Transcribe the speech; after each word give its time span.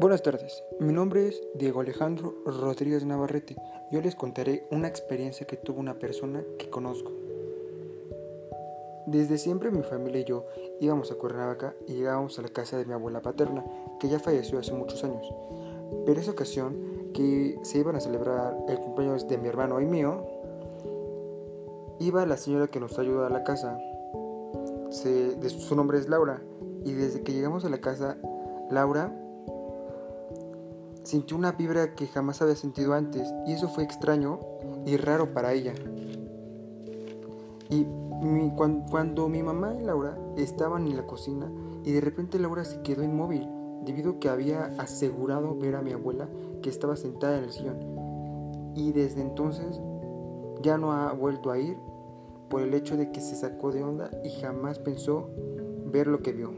Buenas 0.00 0.22
tardes, 0.22 0.64
mi 0.78 0.94
nombre 0.94 1.28
es 1.28 1.42
Diego 1.52 1.82
Alejandro 1.82 2.34
Rodríguez 2.46 3.04
Navarrete. 3.04 3.56
Yo 3.90 4.00
les 4.00 4.14
contaré 4.14 4.66
una 4.70 4.88
experiencia 4.88 5.46
que 5.46 5.58
tuvo 5.58 5.78
una 5.78 5.98
persona 5.98 6.42
que 6.58 6.70
conozco. 6.70 7.12
Desde 9.04 9.36
siempre 9.36 9.70
mi 9.70 9.82
familia 9.82 10.22
y 10.22 10.24
yo 10.24 10.46
íbamos 10.80 11.12
a 11.12 11.16
Cuernavaca 11.16 11.74
y 11.86 11.96
llegábamos 11.96 12.38
a 12.38 12.42
la 12.42 12.48
casa 12.48 12.78
de 12.78 12.86
mi 12.86 12.94
abuela 12.94 13.20
paterna, 13.20 13.62
que 14.00 14.08
ya 14.08 14.18
falleció 14.18 14.58
hace 14.58 14.72
muchos 14.72 15.04
años. 15.04 15.30
Pero 16.06 16.18
esa 16.18 16.30
ocasión 16.30 17.10
que 17.12 17.58
se 17.62 17.80
iban 17.80 17.94
a 17.94 18.00
celebrar 18.00 18.56
el 18.68 18.78
cumpleaños 18.78 19.28
de 19.28 19.36
mi 19.36 19.48
hermano 19.48 19.82
y 19.82 19.84
mío, 19.84 20.26
iba 21.98 22.24
la 22.24 22.38
señora 22.38 22.68
que 22.68 22.80
nos 22.80 22.98
ayuda 22.98 23.26
a 23.26 23.30
la 23.30 23.44
casa. 23.44 23.78
su 24.90 25.76
nombre 25.76 25.98
es 25.98 26.08
Laura 26.08 26.42
y 26.86 26.92
desde 26.92 27.22
que 27.22 27.34
llegamos 27.34 27.66
a 27.66 27.68
la 27.68 27.82
casa, 27.82 28.16
Laura 28.70 29.14
Sintió 31.10 31.36
una 31.36 31.50
vibra 31.50 31.96
que 31.96 32.06
jamás 32.06 32.40
había 32.40 32.54
sentido 32.54 32.94
antes 32.94 33.34
y 33.44 33.52
eso 33.52 33.66
fue 33.66 33.82
extraño 33.82 34.38
y 34.86 34.96
raro 34.96 35.34
para 35.34 35.52
ella. 35.52 35.74
Y 37.68 37.84
cuando, 38.54 39.28
mi 39.28 39.42
mamá 39.42 39.74
y 39.74 39.82
Laura 39.82 40.16
estaban 40.36 40.86
en 40.86 40.96
la 40.96 41.08
cocina 41.08 41.50
y 41.82 41.90
de 41.90 42.00
repente 42.00 42.38
Laura 42.38 42.64
se 42.64 42.82
quedó 42.82 43.02
inmóvil 43.02 43.48
debido 43.84 44.12
a 44.12 44.20
que 44.20 44.28
había 44.28 44.66
asegurado 44.78 45.56
ver 45.56 45.74
a 45.74 45.82
mi 45.82 45.90
abuela 45.90 46.28
que 46.62 46.70
estaba 46.70 46.94
sentada 46.94 47.38
en 47.38 47.44
el 47.44 47.50
sillón. 47.50 48.72
Y 48.76 48.92
desde 48.92 49.20
entonces 49.20 49.80
ya 50.62 50.78
no 50.78 50.92
ha 50.92 51.12
vuelto 51.12 51.50
a 51.50 51.58
ir 51.58 51.76
por 52.48 52.62
el 52.62 52.72
hecho 52.72 52.96
de 52.96 53.10
que 53.10 53.20
se 53.20 53.34
sacó 53.34 53.72
de 53.72 53.82
onda 53.82 54.12
y 54.22 54.30
jamás 54.40 54.78
pensó 54.78 55.28
ver 55.86 56.06
lo 56.06 56.22
que 56.22 56.30
vio. 56.30 56.52